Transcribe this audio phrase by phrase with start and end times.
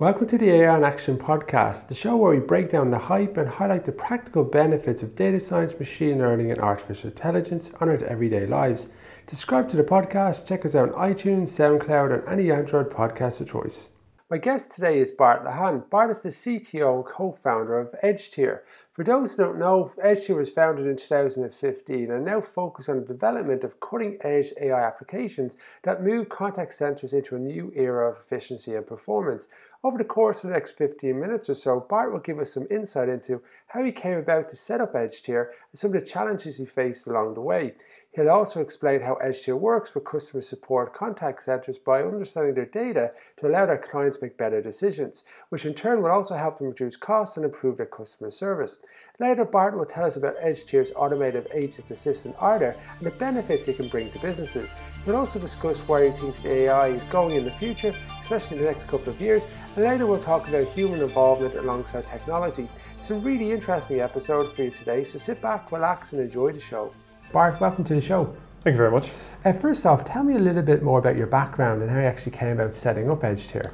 [0.00, 3.36] Welcome to the AI in Action podcast, the show where we break down the hype
[3.36, 7.96] and highlight the practical benefits of data science, machine learning, and artificial intelligence on our
[8.04, 8.86] everyday lives.
[9.28, 13.50] Subscribe to the podcast, check us out on iTunes, SoundCloud, and any Android podcast of
[13.50, 13.88] choice.
[14.30, 15.90] My guest today is Bart Lehane.
[15.90, 18.60] Bart is the CTO and co-founder of EdgeTier.
[18.98, 23.06] For those who don't know, EdgeTier was founded in 2015 and now focus on the
[23.06, 28.74] development of cutting-edge AI applications that move contact centers into a new era of efficiency
[28.74, 29.46] and performance.
[29.84, 32.66] Over the course of the next 15 minutes or so, Bart will give us some
[32.72, 36.56] insight into how he came about to set up EdgeTier and some of the challenges
[36.56, 37.74] he faced along the way.
[38.10, 43.12] He'll also explain how EdgeTier works with customer support contact centers by understanding their data
[43.36, 46.96] to allow their clients make better decisions, which in turn will also help them reduce
[46.96, 48.78] costs and improve their customer service.
[49.20, 53.76] Later, Bart will tell us about EdgeTier's automated agent assistant Arthur and the benefits it
[53.76, 54.72] can bring to businesses.
[55.04, 58.62] We'll also discuss where he thinks the AI is going in the future, especially in
[58.62, 62.68] the next couple of years, and later we'll talk about human involvement alongside technology.
[63.00, 66.60] It's a really interesting episode for you today, so sit back, relax, and enjoy the
[66.60, 66.94] show.
[67.32, 68.32] Bart, welcome to the show.
[68.60, 69.10] Thank you very much.
[69.44, 72.04] Uh, first off, tell me a little bit more about your background and how you
[72.04, 73.72] actually came about setting up EdgeTier.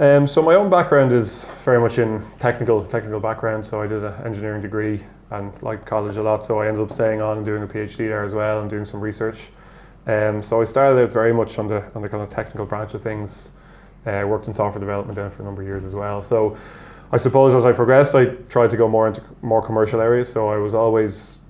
[0.00, 3.66] Um, so my own background is very much in technical technical background.
[3.66, 6.42] So I did an engineering degree and liked college a lot.
[6.42, 8.86] So I ended up staying on and doing a PhD there as well and doing
[8.86, 9.50] some research.
[10.06, 12.94] Um, so I started out very much on the on the kind of technical branch
[12.94, 13.50] of things.
[14.06, 16.22] Uh, worked in software development then for a number of years as well.
[16.22, 16.56] So
[17.12, 20.32] I suppose as I progressed, I tried to go more into more commercial areas.
[20.32, 21.40] So I was always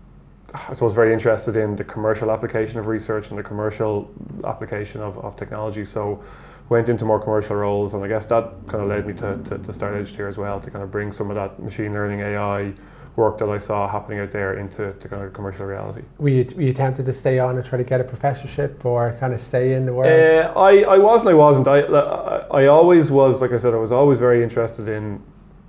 [0.52, 4.12] I suppose, very interested in the commercial application of research and the commercial
[4.44, 5.84] application of, of technology.
[5.84, 6.24] So
[6.70, 9.58] went into more commercial roles, and I guess that kind of led me to, to,
[9.58, 12.72] to start EdgeTier as well, to kind of bring some of that machine learning AI
[13.16, 16.06] work that I saw happening out there into to kind of commercial reality.
[16.18, 19.16] Were you, were you tempted to stay on and try to get a professorship or
[19.18, 20.12] kind of stay in the world?
[20.12, 21.66] Uh, I, I was and I wasn't.
[21.66, 25.20] I, I, I always was, like I said, I was always very interested in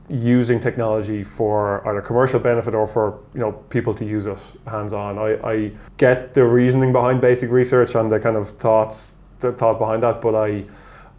[0.07, 4.93] using technology for either commercial benefit or for you know people to use it hands
[4.93, 5.17] on.
[5.17, 9.79] I, I get the reasoning behind basic research and the kind of thoughts the thought
[9.79, 10.63] behind that, but I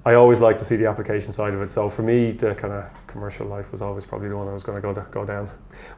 [0.05, 1.71] I always like to see the application side of it.
[1.71, 4.65] So for me, the kind of commercial life was always probably the one I was
[4.65, 5.49] going to go to, go down.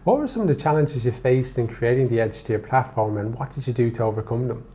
[0.04, 3.54] What were some of the challenges you faced in creating the EdgeTier platform, and what
[3.54, 4.66] did you do to overcome them?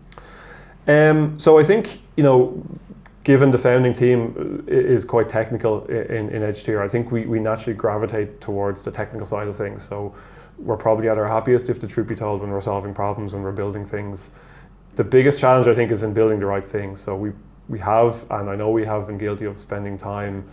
[0.87, 2.63] Um, so I think you know
[3.23, 7.75] given the founding team is quite technical in, in EdgeTier, I think we, we naturally
[7.75, 9.87] gravitate towards the technical side of things.
[9.87, 10.15] So
[10.57, 13.43] we're probably at our happiest, if the truth be told, when we're solving problems, when
[13.43, 14.31] we're building things.
[14.95, 17.01] The biggest challenge, I think, is in building the right things.
[17.01, 17.31] So we,
[17.69, 20.49] we have, and I know we have been guilty of spending time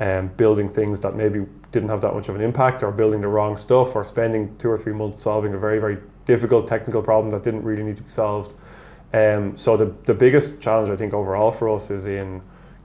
[0.00, 3.28] um, building things that maybe didn't have that much of an impact, or building the
[3.28, 7.30] wrong stuff, or spending two or three months solving a very, very difficult technical problem
[7.30, 8.54] that didn't really need to be solved.
[9.12, 12.42] Um, so the, the biggest challenge I think overall for us is in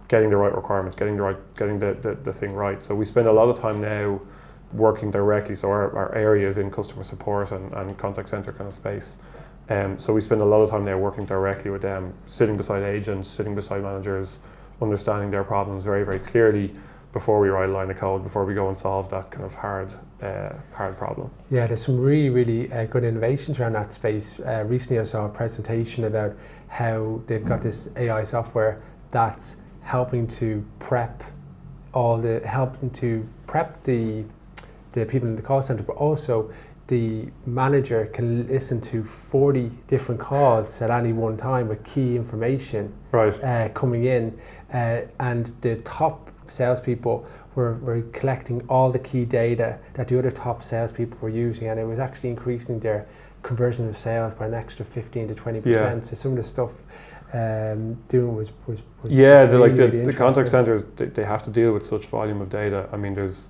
[0.09, 2.83] getting the right requirements, getting the right, getting the, the, the thing right.
[2.83, 4.19] So we spend a lot of time now
[4.73, 5.55] working directly.
[5.55, 9.17] So our, our area is in customer support and, and contact center kind of space.
[9.69, 12.83] Um, so we spend a lot of time there working directly with them, sitting beside
[12.83, 14.39] agents, sitting beside managers,
[14.81, 16.73] understanding their problems very, very clearly
[17.13, 19.55] before we write a line of code, before we go and solve that kind of
[19.55, 21.29] hard, uh, hard problem.
[21.49, 24.39] Yeah, there's some really, really uh, good innovations around that space.
[24.39, 26.35] Uh, recently, I saw a presentation about
[26.67, 31.23] how they've got this AI software that's helping to prep
[31.93, 34.23] all the helping to prep the
[34.91, 36.51] the people in the call center, but also
[36.89, 42.91] the manager can listen to 40 different calls at any one time with key information
[43.11, 43.33] right.
[43.43, 44.37] uh, coming in,
[44.73, 50.31] uh, and the top salespeople were, were collecting all the key data that the other
[50.31, 53.07] top salespeople were using, and it was actually increasing their
[53.43, 56.07] conversion of sales by an extra 15 to 20 percent.
[56.07, 56.73] So some of the stuff
[57.33, 61.23] um, doing was was, was yeah, really, like the, really the contact centers they, they
[61.23, 62.89] have to deal with such volume of data.
[62.91, 63.49] I mean, there's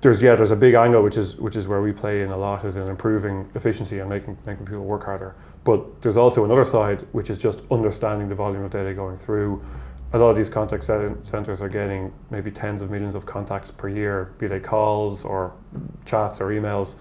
[0.00, 2.36] there's yeah, there's a big angle which is which is where we play in a
[2.36, 5.34] lot is in improving efficiency and making making people work harder.
[5.64, 9.62] But there's also another side which is just understanding the volume of data going through
[10.12, 13.88] a lot of these contact centers are getting maybe tens of millions of contacts per
[13.88, 15.52] year, be they calls or
[16.04, 16.94] chats or emails.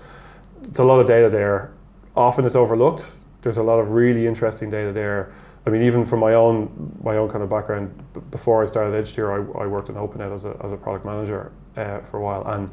[0.63, 1.73] It's a lot of data there.
[2.15, 3.13] Often it's overlooked.
[3.43, 5.31] There's a lot of really interesting data there.
[5.67, 8.93] I mean, even from my own my own kind of background, b- before I started
[8.93, 12.21] EdgeTier, I, I worked in Openet as a, as a product manager uh, for a
[12.21, 12.69] while, and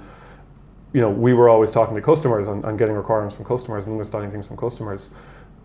[0.92, 3.92] you know we were always talking to customers and, and getting requirements from customers and
[3.92, 5.10] understanding things from customers.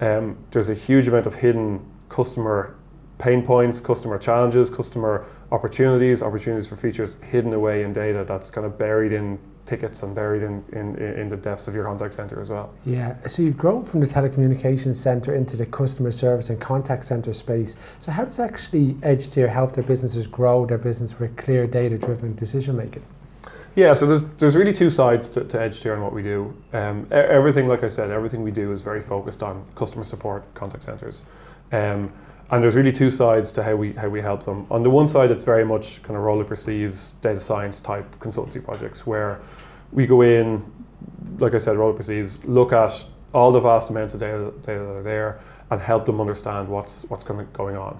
[0.02, 1.80] Um, there's a huge amount of hidden
[2.10, 2.76] customer
[3.18, 8.66] pain points, customer challenges, customer opportunities, opportunities for features hidden away in data that's kind
[8.66, 12.42] of buried in tickets and buried in, in, in the depths of your contact center
[12.42, 12.74] as well.
[12.86, 17.34] Yeah, so you've grown from the telecommunications center into the customer service and contact center
[17.34, 17.78] space.
[18.00, 22.76] So how does actually EdgeTier help their businesses grow their business with clear data-driven decision
[22.76, 23.04] making?
[23.76, 26.56] Yeah, so there's there's really two sides to, to EdgeTier and what we do.
[26.72, 30.86] Um, everything, like I said, everything we do is very focused on customer support contact
[30.86, 31.24] centers.
[31.74, 32.12] Um,
[32.52, 34.66] and there's really two sides to how we how we help them.
[34.72, 37.82] On the one side, it's very much kind of roll up your sleeves, data science
[37.82, 39.42] type consultancy projects where
[39.92, 40.64] we go in,
[41.40, 44.54] like I said, roll up your sleeves, look at all the vast amounts of data,
[44.62, 48.00] data that are there, and help them understand what's what's going on.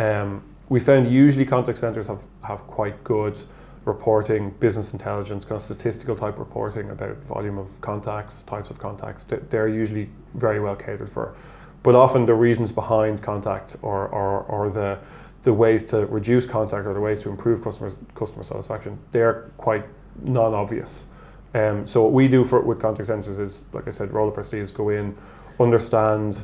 [0.00, 3.38] Um, we found usually contact centers have have quite good
[3.84, 9.24] reporting, business intelligence, kind of statistical type reporting about volume of contacts, types of contacts.
[9.24, 11.34] They're usually very well catered for.
[11.82, 14.98] But often the reasons behind contact or, or, or the,
[15.42, 19.84] the ways to reduce contact or the ways to improve customers, customer satisfaction, they're quite
[20.22, 21.06] non-obvious.
[21.54, 24.36] Um, so what we do for with contact centers is, like I said, roll up
[24.36, 25.16] our sleeves, go in,
[25.58, 26.42] understand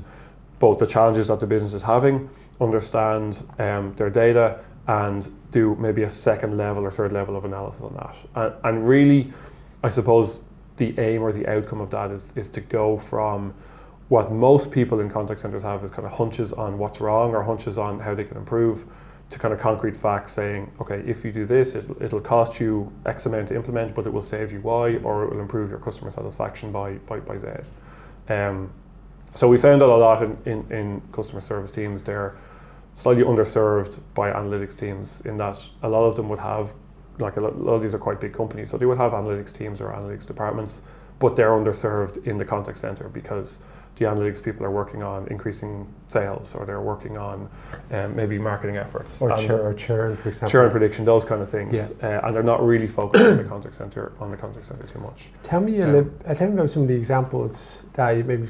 [0.58, 2.28] both the challenges that the business is having,
[2.60, 4.58] understand um, their data,
[4.88, 8.16] and do maybe a second level or third level of analysis on that.
[8.34, 9.32] And, and really,
[9.82, 10.40] I suppose
[10.78, 13.54] the aim or the outcome of that is, is to go from
[14.08, 17.42] what most people in contact centers have is kind of hunches on what's wrong or
[17.42, 18.86] hunches on how they can improve
[19.28, 22.90] to kind of concrete facts saying, okay, if you do this, it'll, it'll cost you
[23.04, 25.78] X amount to implement, but it will save you Y or it will improve your
[25.80, 27.48] customer satisfaction by, by, by Z.
[28.30, 28.72] Um,
[29.34, 32.02] so we found that a lot in, in, in customer service teams.
[32.02, 32.36] They're
[32.98, 36.74] slightly underserved by analytics teams in that a lot of them would have,
[37.20, 39.12] like a lot, a lot of these are quite big companies, so they would have
[39.12, 40.82] analytics teams or analytics departments,
[41.20, 43.60] but they're underserved in the contact center because
[43.98, 47.48] the analytics people are working on increasing sales or they're working on
[47.92, 50.50] um, maybe marketing efforts or, churn, or churn, for example.
[50.50, 51.92] Churn prediction, those kind of things.
[52.00, 52.20] Yeah.
[52.20, 54.98] Uh, and they're not really focused on the contact center on the contact center too
[54.98, 55.28] much.
[55.44, 58.24] Tell me, um, a li- uh, tell me about some of the examples that you
[58.24, 58.48] maybe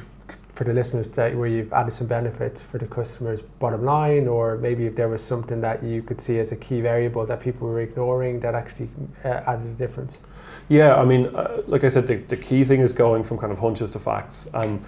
[0.58, 4.56] for the listeners today where you've added some benefits for the customer's bottom line or
[4.56, 7.68] maybe if there was something that you could see as a key variable that people
[7.68, 8.88] were ignoring that actually
[9.24, 10.18] uh, added a difference?
[10.68, 13.52] Yeah i mean uh, like i said the, the key thing is going from kind
[13.52, 14.48] of hunches to facts.
[14.52, 14.84] And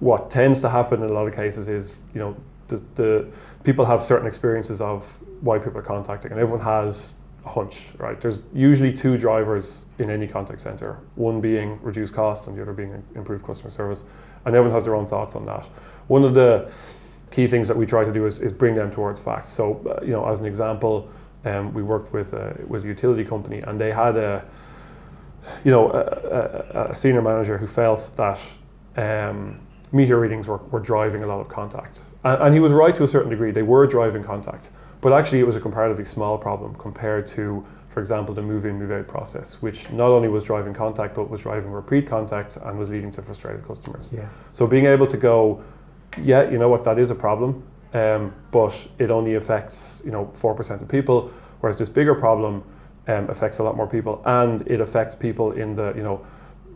[0.00, 2.36] what tends to happen in a lot of cases is you know
[2.68, 3.26] the, the
[3.62, 7.14] people have certain experiences of why people are contacting and everyone has
[7.46, 8.20] a hunch right?
[8.20, 12.74] There's usually two drivers in any contact center one being reduced cost and the other
[12.74, 14.04] being improved customer service
[14.44, 15.64] and everyone has their own thoughts on that.
[16.08, 16.70] One of the
[17.30, 19.52] key things that we try to do is, is bring them towards facts.
[19.52, 21.08] So, uh, you know, as an example,
[21.44, 24.44] um, we worked with a, with a utility company, and they had a,
[25.64, 28.40] you know, a, a, a senior manager who felt that
[28.96, 29.60] um,
[29.92, 33.02] meter readings were, were driving a lot of contact, and, and he was right to
[33.02, 33.50] a certain degree.
[33.50, 34.70] They were driving contact,
[35.04, 37.64] but actually, it was a comparatively small problem compared to
[37.94, 41.30] for example, the move in, move out process, which not only was driving contact, but
[41.30, 44.10] was driving repeat contact and was leading to frustrated customers.
[44.12, 44.26] Yeah.
[44.52, 45.62] So being able to go,
[46.20, 47.62] yeah, you know what, that is a problem,
[47.92, 51.30] um, but it only affects, you know, 4% of people,
[51.60, 52.64] whereas this bigger problem
[53.06, 56.26] um, affects a lot more people and it affects people in the, you know,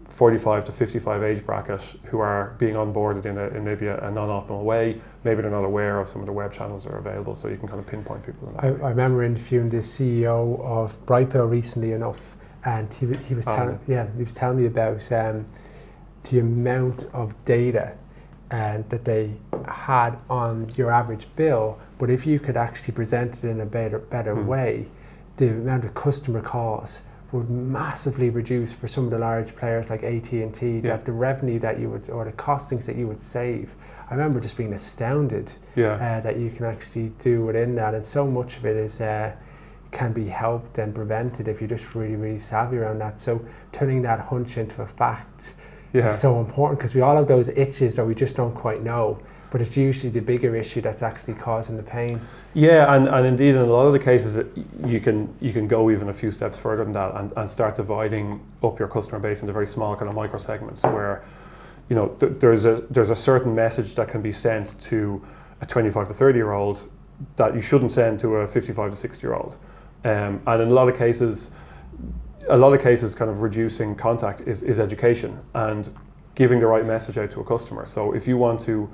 [0.09, 4.11] 45 to 55 age bracket who are being onboarded in, a, in maybe a, a
[4.11, 5.01] non-optimal way.
[5.25, 7.57] Maybe they're not aware of some of the web channels that are available, so you
[7.57, 8.53] can kind of pinpoint people.
[8.59, 13.77] I, I, remember interviewing the CEO of Brightbill recently enough, and he, he was telling
[13.77, 15.47] um, yeah he was telling me about um,
[16.25, 17.97] the amount of data
[18.51, 19.35] and uh, that they
[19.67, 21.79] had on your average bill.
[21.99, 24.47] But if you could actually present it in a better better mm.
[24.47, 24.89] way,
[25.37, 27.03] the amount of customer calls
[27.33, 30.81] would massively reduce for some of the large players like AT&T yeah.
[30.81, 33.75] that the revenue that you would or the costings that you would save
[34.11, 35.93] I remember just being astounded yeah.
[35.95, 39.37] uh, that you can actually do within that and so much of it is uh,
[39.91, 44.01] can be helped and prevented if you're just really really savvy around that so turning
[44.03, 45.55] that hunch into a fact
[45.93, 46.09] yeah.
[46.09, 49.21] is so important because we all have those itches that we just don't quite know
[49.51, 52.21] but it's usually the bigger issue that's actually causing the pain.
[52.55, 54.45] Yeah, and, and indeed in a lot of the cases
[54.85, 57.77] you can you can go even a few steps further than that and, and start
[57.77, 61.25] dividing up your customer base into very small kind of micro segments where
[61.89, 65.25] you know th- there's a there's a certain message that can be sent to
[65.61, 66.89] a 25 to 30 year old
[67.37, 69.57] that you shouldn't send to a 55 to 60 year old.
[70.05, 71.51] Um, and in a lot of cases
[72.49, 75.95] a lot of cases kind of reducing contact is, is education and
[76.35, 77.85] giving the right message out to a customer.
[77.85, 78.89] So if you want to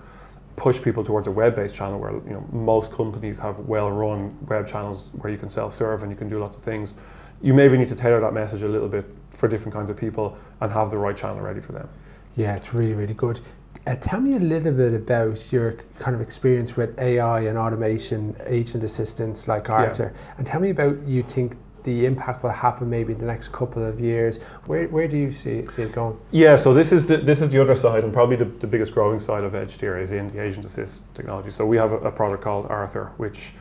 [0.57, 5.09] push people towards a web-based channel where you know most companies have well-run web channels
[5.19, 6.95] where you can self-serve and you can do lots of things.
[7.43, 10.37] You maybe need to tailor that message a little bit for different kinds of people
[10.61, 11.89] and have the right channel ready for them.
[12.37, 13.41] Yeah it's really really good.
[13.87, 18.35] Uh, tell me a little bit about your kind of experience with AI and automation
[18.47, 20.35] agent assistants like Arthur, yeah.
[20.39, 21.55] and tell me about you think
[21.85, 24.39] the impact will happen maybe in the next couple of years.
[24.67, 26.19] Where, where do you see, see it going?
[26.33, 28.93] Yeah, so this is the, this is the other side, and probably the, the biggest
[28.93, 31.51] growing side of EdgeTier is in the agent assist technology.
[31.51, 33.53] So we have a, a product called Arthur, which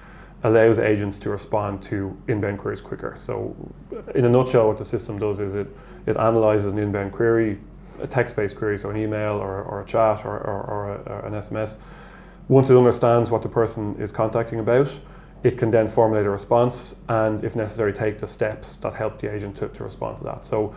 [0.44, 3.16] allows agents to respond to inbound queries quicker.
[3.18, 3.56] So,
[4.14, 5.68] in a nutshell, what the system does is it
[6.06, 7.60] it analyzes an inbound query,
[8.02, 11.26] a text-based query, so an email or, or a chat or, or, or, a, or
[11.26, 11.78] an SMS.
[12.50, 14.90] Once it understands what the person is contacting about,
[15.44, 19.34] it can then formulate a response and, if necessary, take the steps that help the
[19.34, 20.46] agent to, to respond to that.
[20.46, 20.74] So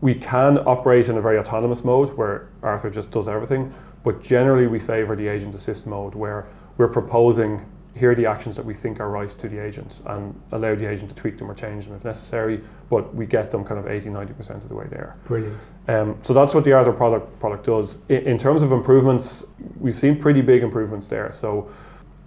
[0.00, 4.66] we can operate in a very autonomous mode where Arthur just does everything, but generally
[4.66, 7.64] we favor the agent assist mode where we're proposing
[7.94, 10.88] here are the actions that we think are right to the agent and allow the
[10.88, 13.86] agent to tweak them or change them if necessary, but we get them kind of
[13.88, 15.16] 80 90% of the way there.
[15.24, 15.58] Brilliant.
[15.88, 17.98] Um, so that's what the Arthur product, product does.
[18.08, 19.44] In, in terms of improvements,
[19.78, 21.32] we've seen pretty big improvements there.
[21.32, 21.68] So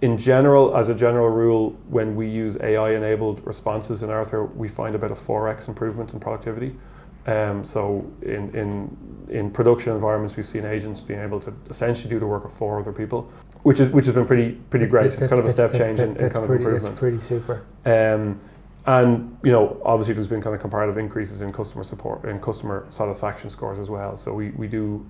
[0.02, 4.68] in general, as a general rule, when we use AI enabled responses in Arthur, we
[4.68, 6.74] find about a 4x improvement in productivity.
[7.26, 8.96] Um, so in, in
[9.30, 12.78] in production environments, we've seen agents being able to essentially do the work of four
[12.78, 13.30] other people,
[13.62, 15.10] which is which has been pretty pretty great.
[15.12, 16.82] That, it's kind of a step change that, in, in kind pretty, of improvement.
[16.82, 17.64] That's pretty super.
[17.86, 18.38] Um,
[18.86, 22.84] and you know, obviously, there's been kind of comparative increases in customer support and customer
[22.90, 24.18] satisfaction scores as well.
[24.18, 25.06] So we, we do.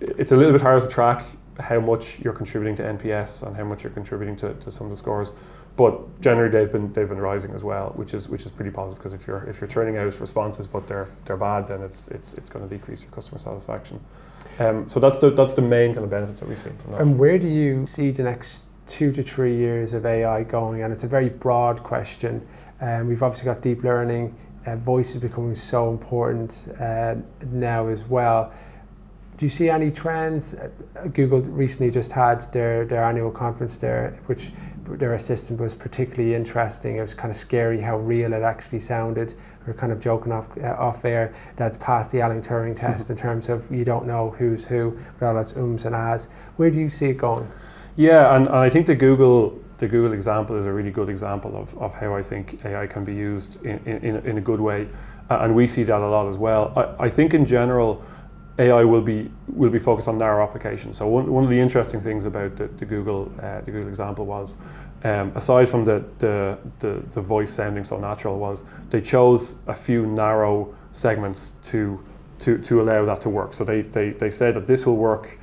[0.00, 1.24] It's a little bit harder to track
[1.60, 4.90] how much you're contributing to NPS and how much you're contributing to, to some of
[4.90, 5.32] the scores.
[5.76, 8.98] But generally, they've been they've been rising as well, which is which is pretty positive
[8.98, 12.34] because if you're if you're turning out responses but they're they're bad, then it's it's
[12.34, 13.98] it's going to decrease your customer satisfaction.
[14.60, 17.00] Um, so that's the that's the main kind of benefits that we've seen from that.
[17.00, 20.82] And where do you see the next two to three years of AI going?
[20.82, 22.46] And it's a very broad question.
[22.80, 24.34] Um, we've obviously got deep learning.
[24.66, 27.16] Uh, voice is becoming so important uh,
[27.50, 28.52] now as well.
[29.36, 30.54] Do you see any trends?
[30.54, 30.68] Uh,
[31.12, 34.52] Google recently just had their, their annual conference there, which
[34.86, 36.96] their assistant was particularly interesting.
[36.96, 39.34] It was kind of scary how real it actually sounded.
[39.66, 43.10] We are kind of joking off uh, off air that's passed the Alan Turing test
[43.10, 46.28] in terms of you don't know who's who with all its ums and ahs.
[46.56, 47.50] Where do you see it going?
[47.96, 51.56] Yeah, and, and I think the Google the Google example is a really good example
[51.56, 54.88] of, of how I think AI can be used in, in, in a good way.
[55.30, 56.72] Uh, and we see that a lot as well.
[56.76, 58.04] I, I think in general,
[58.58, 60.98] AI will be will be focused on narrow applications.
[60.98, 64.26] So one, one of the interesting things about the, the Google uh, the Google example
[64.26, 64.56] was,
[65.02, 69.74] um, aside from the, the, the the voice sounding so natural, was they chose a
[69.74, 71.98] few narrow segments to
[72.40, 73.54] to to allow that to work.
[73.54, 75.38] So they they, they said that this will work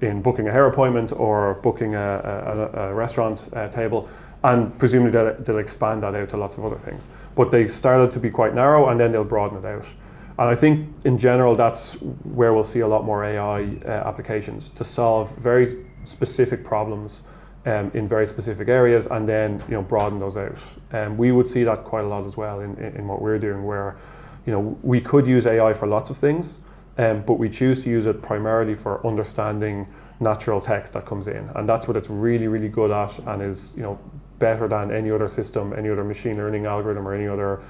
[0.00, 4.08] in booking a hair appointment or booking a, a, a restaurant uh, table.
[4.42, 7.08] And presumably they'll, they'll expand that out to lots of other things.
[7.34, 9.86] But they started to be quite narrow and then they'll broaden it out.
[10.38, 14.68] And I think in general, that's where we'll see a lot more AI uh, applications
[14.70, 17.22] to solve very specific problems
[17.66, 20.58] um, in very specific areas, and then you know broaden those out.
[20.92, 23.38] Um, we would see that quite a lot as well in, in, in, what we're
[23.38, 23.96] doing, where
[24.44, 26.58] you know we could use AI for lots of things,
[26.98, 29.86] um, but we choose to use it primarily for understanding
[30.20, 33.72] natural text that comes in, and that's what it's really really good at, and is
[33.76, 33.98] you know
[34.38, 37.60] better than any other system, any other machine learning algorithm, or any other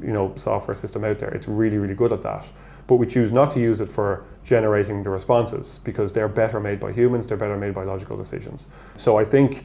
[0.00, 1.30] you know software system out there.
[1.30, 2.46] It's really really good at that.
[2.86, 6.80] But we choose not to use it for generating the responses because they're better made
[6.80, 7.26] by humans.
[7.26, 8.68] They're better made by logical decisions.
[8.96, 9.64] So I think,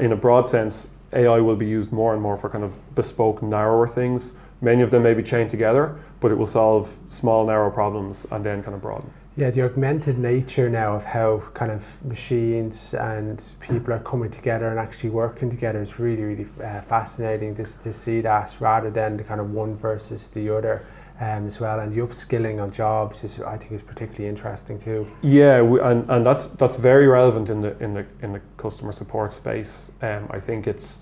[0.00, 3.42] in a broad sense, AI will be used more and more for kind of bespoke,
[3.42, 4.32] narrower things.
[4.62, 8.42] Many of them may be chained together, but it will solve small, narrow problems and
[8.42, 9.10] then kind of broaden.
[9.38, 14.68] Yeah, the augmented nature now of how kind of machines and people are coming together
[14.68, 19.18] and actually working together is really, really uh, fascinating to, to see that rather than
[19.18, 20.86] the kind of one versus the other.
[21.18, 25.10] Um, as well, and the upskilling on jobs is, I think, is particularly interesting too.
[25.22, 28.92] Yeah, we, and, and that's that's very relevant in the in the in the customer
[28.92, 29.90] support space.
[30.02, 30.98] Um, I think it's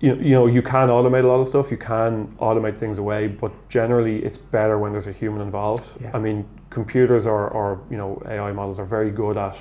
[0.00, 3.26] you, you know you can automate a lot of stuff you can automate things away
[3.26, 5.88] but generally it's better when there's a human involved.
[6.00, 6.10] Yeah.
[6.14, 9.56] i mean computers or, or you know ai models are very good at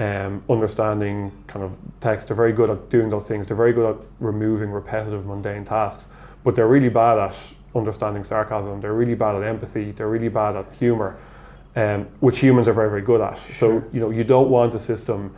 [0.00, 2.28] um, understanding kind of text.
[2.28, 3.48] They're very good at doing those things.
[3.48, 6.08] They're very good at removing repetitive mundane tasks
[6.44, 7.34] but they're really bad at
[7.74, 8.80] understanding sarcasm.
[8.80, 9.90] They're really bad at empathy.
[9.90, 11.18] They're really bad at humor
[11.76, 13.38] um, which humans are very very good at.
[13.38, 13.54] Sure.
[13.54, 15.34] so you know you don't want a system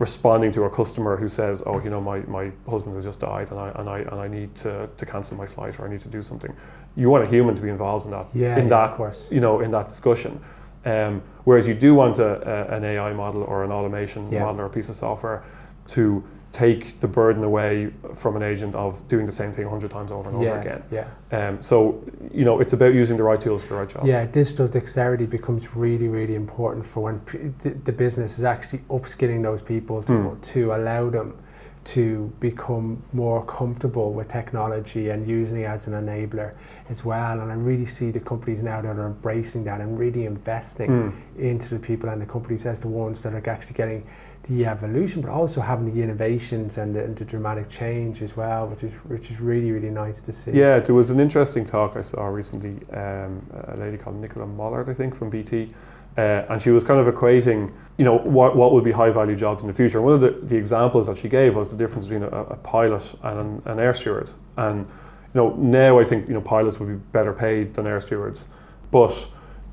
[0.00, 3.50] responding to a customer who says, "Oh, you know, my, my husband has just died,
[3.50, 6.00] and I and I and I need to, to cancel my flight, or I need
[6.00, 6.52] to do something."
[6.96, 9.28] You want a human to be involved in that, yeah, in yeah, that, of course.
[9.30, 10.40] you know, in that discussion.
[10.86, 14.44] Um, whereas you do want a, a, an AI model or an automation yeah.
[14.44, 15.44] model or a piece of software
[15.88, 20.10] to take the burden away from an agent of doing the same thing 100 times
[20.10, 20.82] over and yeah, over again.
[20.90, 21.08] Yeah.
[21.30, 24.04] Um, so, you know, it's about using the right tools for the right job.
[24.06, 27.38] Yeah, digital dexterity becomes really, really important for when p-
[27.84, 30.42] the business is actually upskilling those people to, mm.
[30.42, 31.40] to allow them
[31.82, 36.54] to become more comfortable with technology and using it as an enabler
[36.90, 37.40] as well.
[37.40, 41.38] And I really see the companies now that are embracing that and really investing mm.
[41.38, 44.04] into the people and the companies as the ones that are actually getting
[44.44, 48.66] the evolution, but also having the innovations and the, and the, dramatic change as well,
[48.66, 50.52] which is which is really really nice to see.
[50.52, 52.76] Yeah, there was an interesting talk I saw recently.
[52.96, 55.74] Um, a lady called Nicola Millard, I think, from BT,
[56.16, 59.36] uh, and she was kind of equating, you know, what what would be high value
[59.36, 59.98] jobs in the future.
[59.98, 62.56] And one of the, the examples that she gave was the difference between a, a
[62.56, 64.30] pilot and an, an air steward.
[64.56, 64.86] And
[65.34, 68.48] you know, now I think you know pilots would be better paid than air stewards,
[68.90, 69.28] but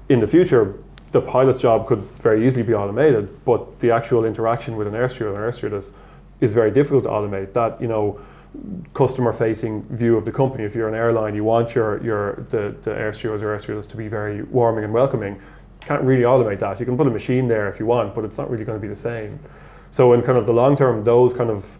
[0.09, 0.75] in the future
[1.11, 5.09] the pilot's job could very easily be automated, but the actual interaction with an air
[5.09, 5.91] steward or air stewardess
[6.41, 7.53] is very difficult to automate.
[7.53, 8.19] That you know,
[8.93, 10.63] customer-facing view of the company.
[10.63, 13.85] If you're an airline, you want your your the, the air stewards or air stewardess
[13.87, 15.35] to be very warming and welcoming.
[15.35, 16.79] You can't really automate that.
[16.79, 18.81] You can put a machine there if you want, but it's not really going to
[18.81, 19.39] be the same.
[19.91, 21.77] So in kind of the long term, those kind of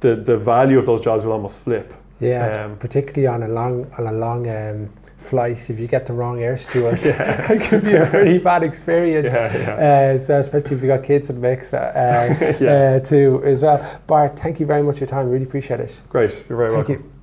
[0.00, 1.94] the the value of those jobs will almost flip.
[2.20, 4.90] Yeah, um, particularly on a long on a long um,
[5.24, 7.52] flight, if you get the wrong air steward, yeah.
[7.52, 9.32] it can be a pretty bad experience.
[9.32, 10.14] Yeah, yeah.
[10.14, 12.70] Uh, so especially if you got kids in the mix uh, uh, yeah.
[12.70, 14.00] uh, too as well.
[14.06, 15.28] Bart, thank you very much for your time.
[15.28, 16.00] Really appreciate it.
[16.08, 17.04] Great, you're very thank welcome.
[17.04, 17.14] You.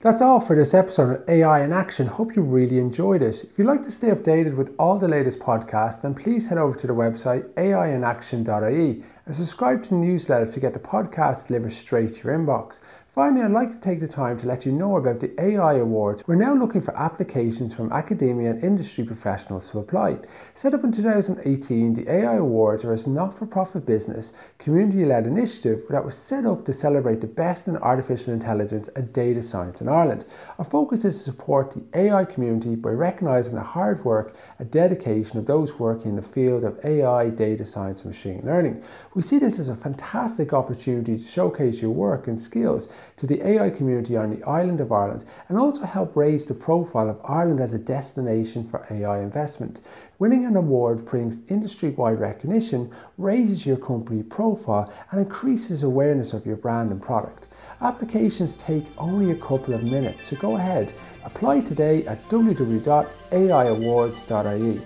[0.00, 2.06] That's all for this episode of AI in Action.
[2.06, 3.42] Hope you really enjoyed it.
[3.42, 6.78] If you'd like to stay updated with all the latest podcasts, then please head over
[6.78, 12.14] to the website aiinaction.ie and subscribe to the newsletter to get the podcast delivered straight
[12.14, 12.78] to your inbox.
[13.18, 16.22] Finally, I'd like to take the time to let you know about the AI Awards.
[16.28, 20.18] We're now looking for applications from academia and industry professionals to apply.
[20.54, 25.26] Set up in 2018, the AI Awards are a not for profit business, community led
[25.26, 29.80] initiative that was set up to celebrate the best in artificial intelligence and data science
[29.80, 30.24] in Ireland.
[30.60, 35.38] Our focus is to support the AI community by recognising the hard work and dedication
[35.38, 38.80] of those working in the field of AI, data science, and machine learning.
[39.14, 42.86] We see this as a fantastic opportunity to showcase your work and skills
[43.18, 47.10] to the AI community on the island of Ireland and also help raise the profile
[47.10, 49.80] of Ireland as a destination for AI investment.
[50.18, 56.46] Winning an award brings industry wide recognition, raises your company profile, and increases awareness of
[56.46, 57.48] your brand and product.
[57.80, 60.92] Applications take only a couple of minutes, so go ahead.
[61.24, 64.80] Apply today at www.aiawards.ie.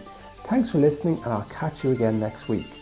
[0.44, 2.81] Thanks for listening, and I'll catch you again next week.